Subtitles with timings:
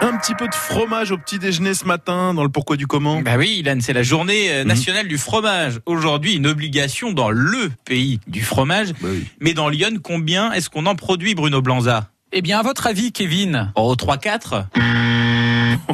[0.00, 3.20] Un petit peu de fromage au petit déjeuner ce matin dans le pourquoi du comment.
[3.20, 4.68] Bah oui, Ilan, c'est la journée euh, Mhm.
[4.68, 5.80] nationale du fromage.
[5.86, 8.92] Aujourd'hui, une obligation dans le pays du fromage.
[9.00, 9.26] Bah oui.
[9.40, 13.10] Mais dans Lyon, combien est-ce qu'on en produit, Bruno Blanza Eh bien, à votre avis,
[13.12, 14.66] Kevin Oh, 3-4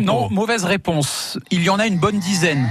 [0.00, 1.38] Non, mauvaise réponse.
[1.50, 2.68] Il y en a une bonne dizaine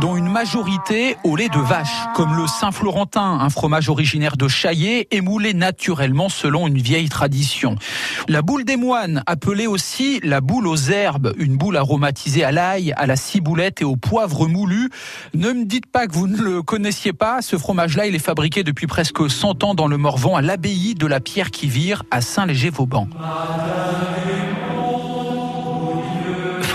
[0.00, 5.08] dont une majorité au lait de vache, comme le Saint-Florentin, un fromage originaire de Chaillé,
[5.14, 7.76] émoulé naturellement selon une vieille tradition.
[8.28, 12.92] La boule des moines, appelée aussi la boule aux herbes, une boule aromatisée à l'ail,
[12.96, 14.90] à la ciboulette et au poivre moulu.
[15.34, 18.62] Ne me dites pas que vous ne le connaissiez pas, ce fromage-là, il est fabriqué
[18.62, 22.20] depuis presque 100 ans dans le Morvan, à l'abbaye de la Pierre qui vire, à
[22.20, 23.08] Saint-Léger-Vauban.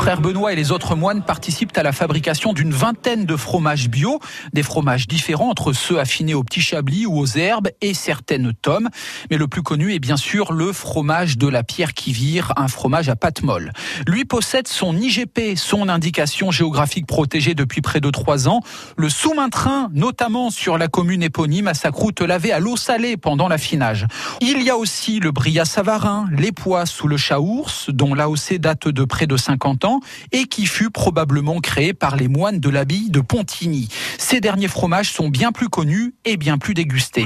[0.05, 4.19] Frère Benoît et les autres moines participent à la fabrication d'une vingtaine de fromages bio,
[4.53, 8.89] des fromages différents entre ceux affinés au petit chablis ou aux herbes et certaines tomes.
[9.31, 12.67] Mais le plus connu est bien sûr le fromage de la pierre qui vire, un
[12.67, 13.71] fromage à pâte molle.
[14.07, 18.59] Lui possède son IGP, son indication géographique protégée depuis près de trois ans.
[18.97, 23.47] Le sous-main-train, notamment sur la commune éponyme, à sa croûte lavée à l'eau salée pendant
[23.47, 24.05] l'affinage.
[24.39, 28.87] Il y a aussi le brillat savarin, les pois sous le chaours, dont l'AOC date
[28.87, 29.94] de près de 50 ans
[30.31, 33.89] et qui fut probablement créé par les moines de l'abbaye de Pontigny.
[34.17, 37.25] Ces derniers fromages sont bien plus connus et bien plus dégustés.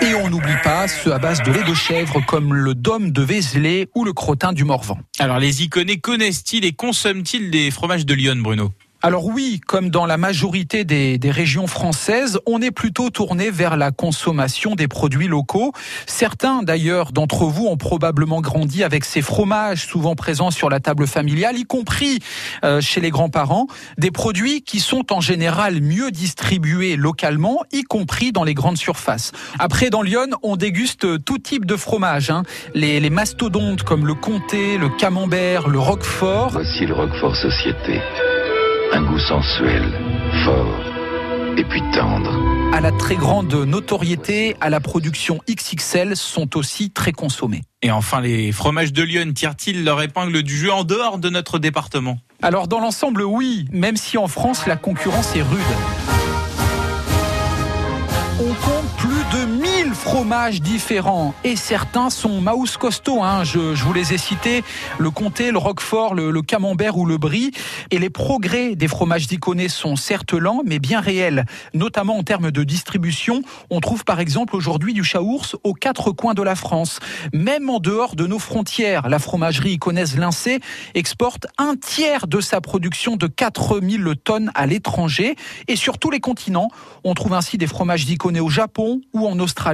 [0.00, 3.22] Et on n'oublie pas ceux à base de lait de chèvre comme le dôme de
[3.22, 4.98] Vézelay ou le crottin du Morvan.
[5.18, 8.70] Alors, les iconés connaissent-ils et consomment-ils des fromages de Lyon, Bruno?
[9.00, 13.76] Alors oui, comme dans la majorité des, des régions françaises, on est plutôt tourné vers
[13.76, 15.72] la consommation des produits locaux.
[16.06, 21.06] Certains d'ailleurs d'entre vous ont probablement grandi avec ces fromages souvent présents sur la table
[21.06, 22.18] familiale, y compris
[22.64, 23.68] euh, chez les grands-parents,
[23.98, 29.30] des produits qui sont en général mieux distribués localement, y compris dans les grandes surfaces.
[29.60, 32.30] Après, dans Lyon, on déguste tout type de fromage.
[32.30, 32.42] hein.
[32.74, 36.50] Les, les mastodontes comme le comté, le camembert, le roquefort.
[36.50, 38.00] Voici le Roquefort Société.
[38.92, 39.82] Un goût sensuel,
[40.44, 40.80] fort
[41.56, 42.30] et puis tendre.
[42.72, 47.62] à la très grande notoriété, à la production XXL sont aussi très consommés.
[47.82, 51.58] Et enfin, les fromages de Lyon tirent-ils leur épingle du jeu en dehors de notre
[51.58, 52.18] département?
[52.42, 55.60] Alors dans l'ensemble, oui, même si en France la concurrence est rude.
[58.40, 63.22] On compte plus de 1000 fromages différents et certains sont maous costauds.
[63.22, 63.44] Hein.
[63.44, 64.64] Je, vous les ai cités,
[64.98, 67.52] le comté, le roquefort, le, camembert ou le brie.
[67.90, 71.44] Et les progrès des fromages d'iconés sont certes lents, mais bien réels,
[71.74, 73.42] notamment en termes de distribution.
[73.70, 76.98] On trouve par exemple aujourd'hui du chaours aux quatre coins de la France.
[77.32, 80.58] Même en dehors de nos frontières, la fromagerie iconaise Lincé
[80.94, 85.36] exporte un tiers de sa production de 4000 tonnes à l'étranger.
[85.68, 86.68] Et sur tous les continents,
[87.04, 89.67] on trouve ainsi des fromages d'iconés au Japon ou en Australie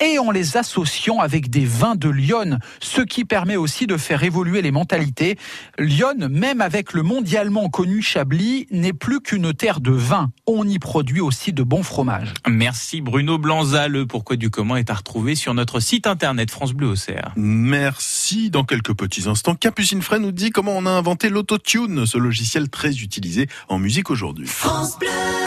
[0.00, 4.22] et en les associant avec des vins de Lyon, ce qui permet aussi de faire
[4.22, 5.36] évoluer les mentalités.
[5.78, 10.30] Lyon, même avec le mondialement connu Chablis, n'est plus qu'une terre de vin.
[10.46, 12.34] On y produit aussi de bons fromages.
[12.48, 13.88] Merci Bruno Blanza.
[13.88, 17.32] Le pourquoi du comment est à retrouver sur notre site internet France Bleu Auxerre.
[17.36, 18.50] Merci.
[18.50, 22.68] Dans quelques petits instants, Capucine Frey nous dit comment on a inventé l'autotune, ce logiciel
[22.68, 24.48] très utilisé en musique aujourd'hui.